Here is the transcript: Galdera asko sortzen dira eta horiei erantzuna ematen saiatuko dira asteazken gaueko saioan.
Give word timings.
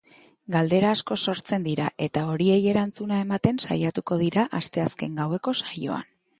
Galdera 0.53 0.93
asko 0.95 1.17
sortzen 1.31 1.67
dira 1.67 1.89
eta 2.07 2.23
horiei 2.31 2.57
erantzuna 2.73 3.21
ematen 3.27 3.63
saiatuko 3.67 4.21
dira 4.25 4.49
asteazken 4.63 5.19
gaueko 5.23 5.59
saioan. 5.65 6.13